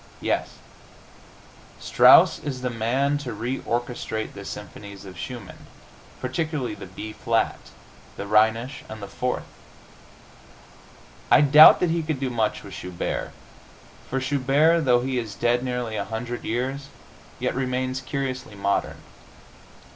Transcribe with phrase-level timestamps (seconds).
[0.21, 0.57] Yes;
[1.79, 5.67] Strauss is the man to reorchestrate the symphonies of Schumann,
[6.19, 7.59] particularly the B flat,
[8.17, 9.45] the Rhenish and the Fourth.
[11.29, 13.31] I doubt that he could do much with Schubert,
[14.09, 16.87] for Schubert, though he is dead nearly a hundred years,
[17.37, 19.03] yet remains curiously modern.